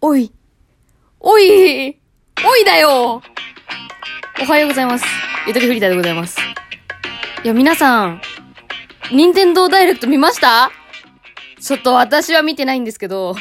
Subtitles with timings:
[0.00, 0.30] おい。
[1.20, 1.98] おい
[2.44, 3.22] おいだよ
[4.40, 5.06] おはようございます。
[5.46, 6.38] ゆとりフリーターでございます。
[7.42, 8.20] いや、皆さん、
[9.10, 10.70] 任天堂ダイレクト見ました？
[11.60, 13.34] ちょっと私は見てないんですけど、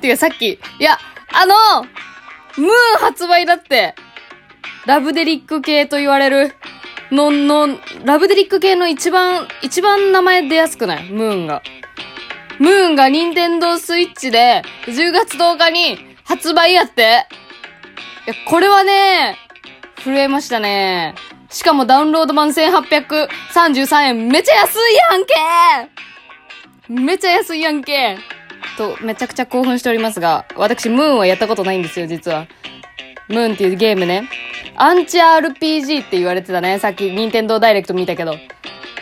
[0.00, 0.96] てかさっき、いや、
[1.32, 2.70] あの、ムーン
[3.00, 3.96] 発売だって、
[4.86, 6.54] ラブデリック系と言われる、
[7.10, 7.66] の、の、
[8.04, 11.10] ラブデリック系の一番、一番名前出やすくない？
[11.10, 11.62] ムーンが。
[12.60, 17.26] ムーンが任天堂スイッチで、10月10日に発売やって。
[18.26, 19.38] いや、これはね、
[20.04, 21.14] 震えましたね。
[21.48, 24.28] しかもダウンロード版1833円。
[24.28, 24.78] めちゃ安い
[25.10, 25.34] やんけ
[26.92, 28.18] めちゃ安いやんけ
[28.76, 32.46] と、めちゃくちゃ興奮しておりますが、私、ムーンはやったことないんですよ、実は。
[33.28, 34.28] ムーンっていうゲームね。
[34.76, 36.78] アンチ RPG って言われてたね。
[36.78, 38.36] さっき、任天堂ダイレクト見たけど。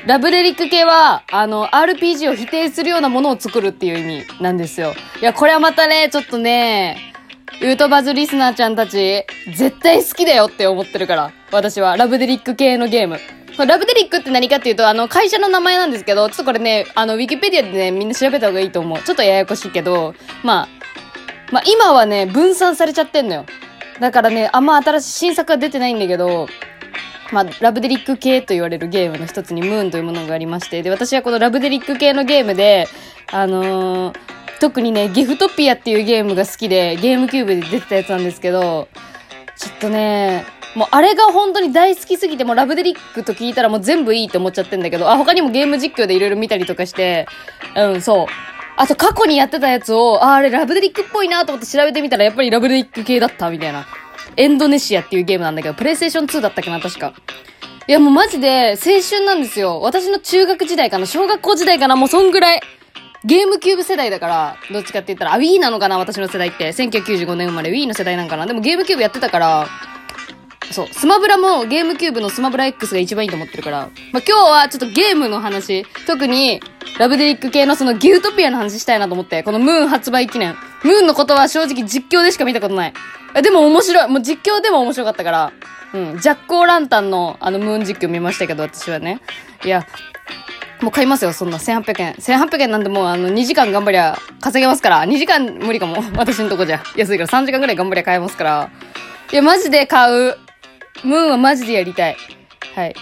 [0.06, 4.94] ラブレリック系は、あの、RPG を否定するようなものを作るっていう意味なんですよ。
[5.20, 7.14] いや、これはまたね、ちょっとね、
[7.60, 11.32] ユートバズリスナーちゃんたち、絶対好きだよって思ってるから。
[11.50, 13.18] 私は、ラブデリック系のゲーム。
[13.66, 19.02] ラブデリックって何かっていうと、あの、会社の名前なんですけど、ちょっとこれね、あの、ウィキペディアでね、みんな調べた方がいいと思う。
[19.02, 20.68] ちょっとややこしいけど、まあ、
[21.50, 23.46] まあ今はね、分散されちゃってんのよ。
[24.00, 26.48] だからね、あんま新しい新作は出てないんだけど、
[27.32, 32.86] まあ、ラブデリック系と言われるゲームの一つにムーンというものがありまして、で、私はこのラブデリック系のゲームで、
[33.30, 38.88] あのー特にね、ギフトピアっていうゲームが好きで、ゲームキューブで出てたやつなんですけど、
[39.56, 47.26] ちょっとね、もうあれが本当に大好きすぎて、もうラブデリックと聞いたらもう全部いいって思っちゃってんだけど、あ、他にもゲーム実況でいろいろ見たりとかして、
[47.76, 48.26] うん、そう。
[48.76, 53.86] あと過去にやってたやつを、あ、あれラブデリックっぽいなと思って調べてみたらやっぱりラブデリック系だったみたいな。
[54.36, 57.14] エンドネシアっていうゲームなんだけど、プレイステーション2だったっけな、確か。
[57.86, 59.80] いやもうマジで青春なんですよ。
[59.80, 62.60] 私の中学時代かな、小学校時代かな、もうそんぐらい。
[63.24, 66.68] ゲームキューブ世代だから、どっちかって言ったら、あ、Wii なのかな、私の世代って。
[66.68, 68.46] 1995年生まれ Wii の世代なんかな。
[68.46, 69.66] でもゲームキューブやってたから、
[70.70, 73.88] そう、スマブラもゲームキューブのスマブラ X が一番いいと思ってるから。
[74.12, 76.60] まあ、今日はちょっとゲームの話、特に
[76.98, 80.54] ラブデリック系のそのギフトピアの話したいなと思って、このムーン発売記念。
[80.84, 82.92] ムーンのことは正直実況でしか見たことない。
[83.34, 84.08] えでも面白い。
[84.08, 85.52] もう実況でも面白かったから。
[85.94, 86.18] うん。
[86.18, 89.20] ジャックオーランタンのあのムーン実況見ましたけど、私はね。
[89.64, 89.86] いや、
[90.80, 91.58] もう買いますよ、そんな。
[91.58, 92.14] 1800円。
[92.14, 95.04] 1800円なんでもうあの2時間頑張りゃ稼げますから。
[95.04, 95.96] 2時間無理かも。
[96.16, 96.82] 私のとこじゃ。
[96.96, 98.70] 安いから3時間ぐらい頑張りゃ買えますから。
[99.32, 100.36] いや、マジで買う。
[101.04, 102.16] ムーンはマジでやりたい。
[102.74, 102.94] はい。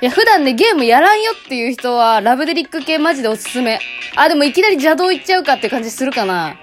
[0.00, 3.80] いや、普段ね、ゲームやらんよっていう人は、ラブデリック系マジでおすすめ。
[4.16, 6.56] あ、でもいきなり邪道行っちゃうかって感じするかな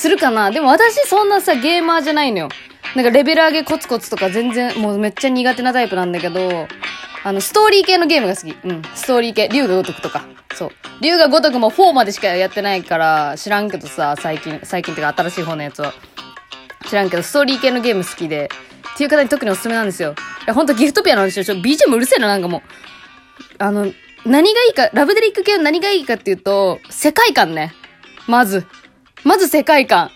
[0.00, 2.48] するかなでも私そんなさ、ゲーマーじゃないのよ。
[2.96, 6.66] なんかレベル上げコツコツとか全然、もうめっちゃ苦手なタイプなんだけど、
[7.22, 8.56] あの、ストーリー系のゲームが好き。
[8.66, 8.82] うん。
[8.94, 9.50] ストーリー系。
[9.52, 10.26] 竜が如くとか。
[10.54, 10.70] そう。
[11.02, 15.92] 竜が如くも4までしかやってないから、知らんけどさ、最近、最近っていうか新しい方のやつは。
[16.88, 18.50] 知らんけど、ストーリー系のゲーム好きで、
[18.94, 20.12] っていう方に特におすすめなんですよ。
[20.12, 20.14] い
[20.46, 21.44] や、ほんとギフトピアなんですよ。
[21.44, 22.62] ちょ、BGM うるせえな、なんかもう。
[23.58, 23.92] あの、
[24.24, 27.74] 何がいいか、ラブデリック系の何がいいかっていうと、世界観ね。
[28.26, 28.66] まず。
[29.24, 30.10] まず世界観。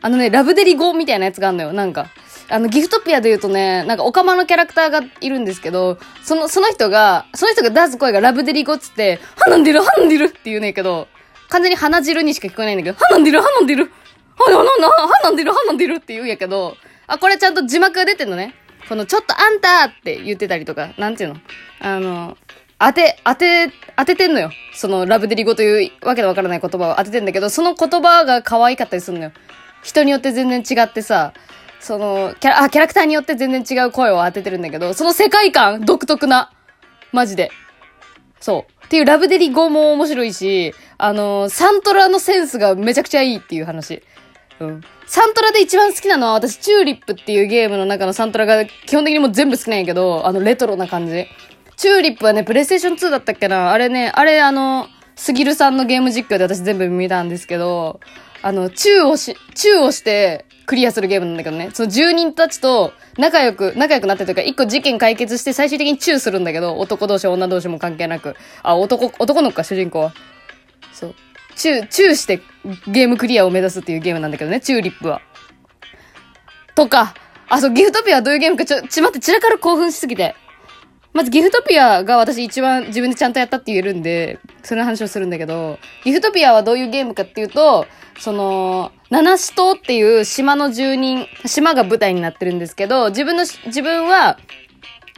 [0.00, 1.72] あのね、ラブデリ5みたいなやつがあるのよ。
[1.72, 2.08] なんか。
[2.48, 11.08] あの、ギフトピアで言うとね、なんか、オカマのキャラクターがいるんですけど、その、その人が、その人が出す声がラブデリ5っつって、は飲んでる、は飲んでるって言うねんけど、
[11.48, 13.90] 完全に鼻汁にしか聞こえないんだけど、は飲んでる、は飲んでる、
[14.36, 14.64] は、は、は、
[15.08, 16.76] は飲んでる、は飲んでるって言うんやけど、
[17.06, 18.54] あ、これちゃんと字幕が出てんのね。
[18.88, 21.36] この、ちょっとあんたって言ってたりとか、なんていうの？
[21.80, 22.36] あの、
[22.84, 24.50] 当て、当て、当ててんのよ。
[24.74, 29.32] その、ラブデリ語というわけのわからない言葉を当ててんだけど、その言葉が可愛かったりするのよ。
[29.84, 31.32] 人によって全然違ってさ、
[31.78, 36.50] その、キャラ、あ、キャラクターによって全然違う声を当ててるんだけど、その世界観、独特な。
[37.12, 37.52] マジで。
[38.40, 38.84] そう。
[38.86, 44.02] っていうラブデリ語も面白いし、あのサントラのセンスがめちゃくちゃいいっていう話。
[44.60, 44.80] うん。
[45.06, 51.26] サントラで一番好きなのは私、チューリップっていうゲームの中のサントラが基本的にもう全部好きなんやけど、あの、レトロな感じ。
[51.76, 58.00] チューリップはね、プレイステーション2だったっけなあれね、あれあの、すぎるさんのゲーム実況で私全部見たんですけど、
[58.42, 68.36] あの、チューをし、チューをしてクリアするゲームなんだけどね、その住人たちと仲良く、仲良くなってというか、一個事件解決して最終的にチューするんだけど、男同士、女同士も関係なく。
[68.62, 70.14] あ、男、男の子か、主人公は。
[70.92, 71.14] そう。
[71.54, 72.40] チュー、チューして
[72.88, 75.20] ゲームクリアを目指すっていうゲームなんだけどね、チューリップは。
[76.74, 77.14] とか、
[77.48, 80.34] あ、そう、ギフトピアはどういうゲームか、ちょ、ち待って、散らかる興奮しすぎて。
[81.12, 87.86] まずギフトピアが私一番自分でちゃんとやったって言えるんで、その話をするんだけど、ギフトピアはどういうゲームかっていうと、
[88.18, 94.38] その、七死島っていう島の住人、島が舞台になってるんですけど、自分の、自分は、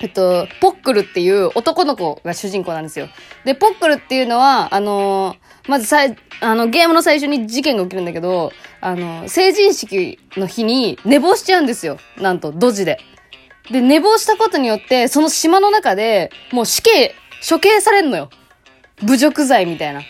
[0.00, 3.08] えっと、ポックルっていう男の子が主人公なんですよ。
[3.44, 8.52] で、ポックルっていうのは、あのーまずさい、あの、ゲームの最初に事件が起きるんだけど、
[8.82, 11.98] あの、成人式の日に寝坊しちゃうんですよ。
[12.18, 12.98] なんと、ドジで。
[13.70, 17.14] で、寝坊したことによって、その島の中で、もう死刑、
[17.48, 18.30] 処刑されんのよ。
[19.02, 20.02] 侮辱罪みたいな。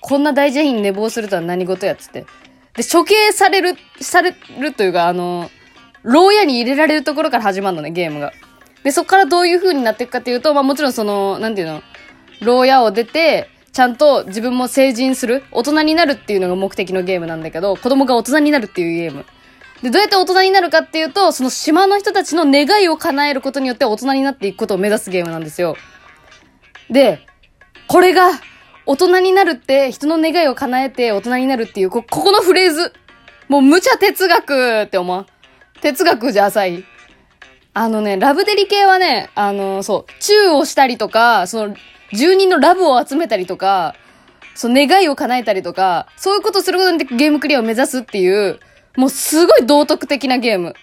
[0.00, 2.26] こんな大事な日に寝坊するとは何事やっつって。
[2.74, 5.50] で、処刑される、されるというか、あの、
[6.02, 8.32] 牢屋に入れられるところから始まるのね、ゲームが。
[8.84, 11.82] で、そこからどういう風になっていくかっていうと、まあもちろんその、なんていうの、
[12.40, 19.24] 牢屋を出て、ちゃんと自分も成人する、大人になるっていうのが目的のゲームなんだけど、子供が大人になるっていうゲーム。
[19.82, 25.76] で、どうやって大人になるかっていうと、その島の人たちの願いを叶えることによって大人になっていくことを目指すゲームなんですよ。
[26.90, 27.20] で、
[27.86, 28.30] これが、
[28.86, 32.92] 大人になるって、人の願いを叶えて大人になるっていう、こ、ここのフレーズ。
[33.48, 35.26] もう無茶哲学って思う。
[35.82, 36.84] 哲学じゃ浅い。
[37.74, 41.76] あのね、ラブデリ系はね、あの、そう、チューをしたりとか、その、
[42.12, 43.94] 住人のラブを集めたりとか、
[44.54, 48.58] その願いを叶えたりとか、そういうことすることによってゲームクリアを目指すっていう、
[48.96, 50.74] もうすごい道徳的なゲーム。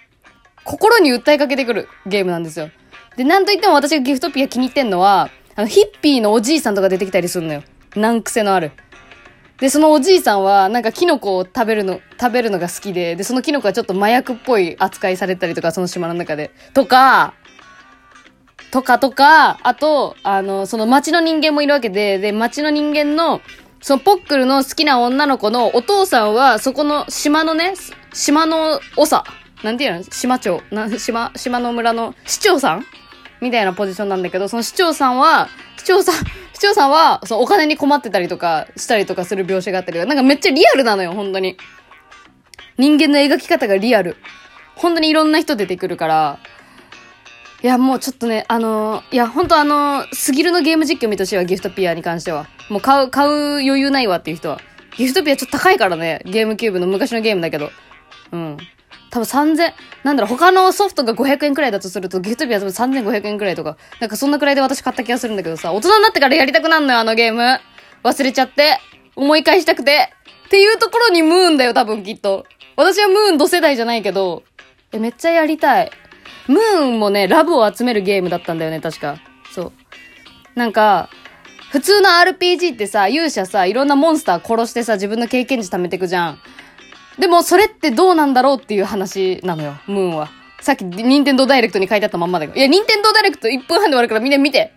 [0.63, 2.69] 心に訴えかけてくるゲームなんですよ。
[3.17, 7.63] で、なんといっても私がギフトピア気に入ってんのは、あの、ヒッピーのおじいさんとか出てきたりするのよ。
[7.95, 8.71] 難癖のある。
[9.59, 16.51] で、そのおじいさんは、なんかキノコを食べるの、食べるのが好きで、で、そのキノコはちょっと麻薬っぽい扱いされたりとか、その島の中で。
[16.73, 17.33] とか、
[18.71, 23.39] とかとか、あと、あの、その街の人間もいるわけで、で、街の人間の、
[23.85, 27.75] そのポックルの好きな女の子のお父さんは、そこの島のね、
[28.13, 29.23] 島の長、
[29.61, 30.03] なんていうの？
[30.03, 32.85] 島長、な、島、島の村の市長さん
[33.41, 41.55] みたいなポジションなんだけど、その市長さんは、市長さん、市長さんは、そのお金に困ってたりとか、したりとかする描写があったりとか、なんかめっちゃリアルなのよ、本当に。
[42.79, 44.15] 人間の描き方がリアル。
[44.75, 46.39] 本当にいろんな人出てくるから、
[47.63, 52.47] いや、もうちょっとね、あのー、いや、本当あのー、スギルのゲーム実況見てほしいわ、ギフトピアに関しては。
[52.69, 53.31] もう買う、買う
[53.61, 54.59] 余裕ないわっていう人は。
[54.97, 57.71] ギフトピアちょっと高いからね、ゲームキューブの昔のゲームだけど。
[58.31, 58.57] うん。
[59.09, 59.73] 多分3000、
[60.03, 63.77] なんだろう、他のソフトが500円くらいだとすると、ギフトピア多分3500円くらいとか。
[63.99, 67.59] なんかそんなくらいで私買った気がするんだけどさ、大人になってからやりたくなんのよ、あのゲーム。
[68.03, 68.79] 忘れちゃって。
[69.15, 70.11] 思い返したくて。
[70.47, 72.45] っていうところにムーンだよ、多分きっと。
[72.75, 74.43] 私はムーン同世代じゃないけど、
[74.91, 75.91] え、めっちゃやりたい。
[76.47, 79.17] ムーンもね、ラブを集めるゲームだったんだよね、確か。
[79.53, 79.71] そう。
[80.55, 81.09] なんか、
[81.71, 86.39] 普通の RPG ってさ、勇者さ、いろんなモンスター殺してさ、自分の経験値貯めてくじゃん。
[87.19, 90.29] でも、それってどうなんだろうっていう話なのよ、ムーンは。
[90.61, 92.57] さっき、ニンテンドーダイレクトに書いてあったまんまだけど。
[92.57, 94.73] いや、ニンテンドーダイレクト1分半で終わるからみんな見て。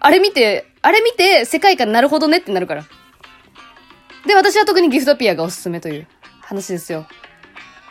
[0.00, 2.84] あれ見て、あれ見て、世界観なるほどねってなるから。
[4.26, 6.06] で、私は特にギフトピアがおすすめという
[6.40, 7.06] 話ですよ。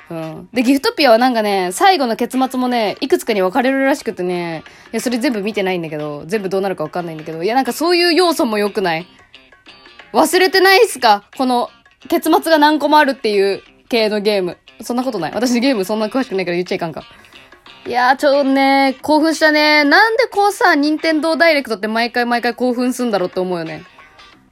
[0.09, 0.49] うん。
[0.53, 9.07] で、ギフトピアはなんかね、最後の結末もね、いくつかに分かれるらしくてね、いや、それ全部見てないんだけど、全部どうなるか分かんないんだけど、いや、なんかそういう要素も良くない？
[10.13, 11.25] 忘れてないっすか？
[11.37, 11.69] この、
[12.07, 14.57] 結末が何個もあるっていう系のゲーム。
[14.81, 15.31] そんなことない。
[15.33, 17.03] 私ゲームそんな詳しくないから言っちゃいかんか。
[17.85, 19.83] いやー、ちょ、ね、興奮したね。
[19.83, 23.83] なんでこうさ、任天堂ダイレクトって毎回毎回興奮すんだろうって思うよね。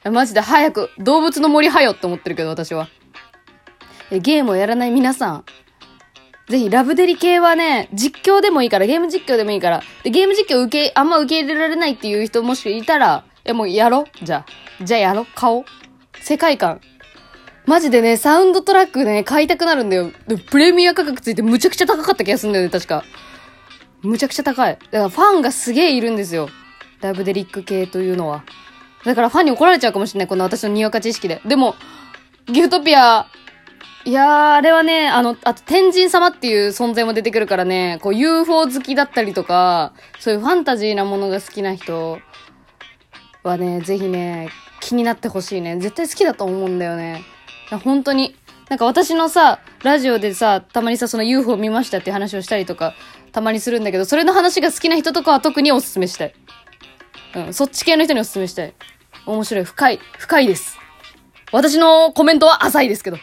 [0.03, 2.87] マジで早く、動物の森はよって思ってるけど、私は。
[4.11, 5.43] ゲームをやらない皆さん、
[6.49, 14.83] ぜひ、ラブデリ系はね、実況でもいいから、ゲーム実況でもいいから、で、ゲーム実況受け、あんま受け入れられないっていう人もしいたら、え、もうやろじゃあ。
[14.83, 15.65] じゃあやろ顔
[16.21, 16.79] 世界観。
[17.65, 20.11] マジでね、サウンドトラックね、買いたくなるんだよ。
[20.49, 23.03] プレミア価格ついてむちゃくちゃ高かった気がするんだよね、確か。
[24.01, 24.77] むちゃくちゃ高い。
[24.91, 26.47] だからファンがすげえいるんですよ。
[27.01, 28.45] ラブデリック系というのは。
[29.03, 31.41] だからファンに怒られちゃうかもしれない、この私のにわか知識で。
[31.45, 31.75] でも、
[32.45, 33.27] ギフトピア、
[34.07, 42.17] いやー、あれはね、あの、あと天神様っていう存在も出てくるからね、こう UFO 好きだったりとか、そういうファンタジーなものが好きな人
[43.43, 44.47] はね、ぜひね、
[44.79, 45.75] 気になってほしいね。
[45.75, 47.25] 絶対好きだと思うんだよね。
[47.83, 48.33] 本当に。
[48.69, 52.93] なんか私のさ、ラジオでさ、たまにさ、その UFO 見ましたっていう話をしたりとか、
[53.33, 56.33] たまにするんだけど、それの話が好きな人とかは特におすすめしたい。
[57.35, 58.73] うん、そっち系の人におすすめしたい。
[59.25, 59.63] 面白い。
[59.65, 59.99] 深い。
[60.17, 60.77] 深いです。
[61.51, 63.17] 私のコメントは浅いですけど。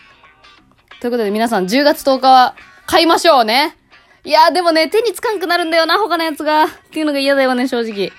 [1.05, 2.57] ということで皆さん10月10日は
[2.87, 3.77] 買いましょうね。
[4.25, 6.65] いやーでもね、手につかんくなるんだよな、他のやつが。
[6.65, 8.11] っていうのが嫌だよね、正直。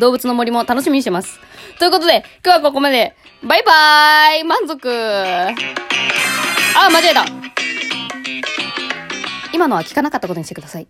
[0.00, 1.38] 動物の森も楽しみにしてます。
[1.78, 3.14] ということで、今日はここまで。
[3.44, 5.52] バイバーイ満足あ、
[6.90, 7.24] 間違えた
[9.54, 10.88] 今のは聞かなかったことにしてください。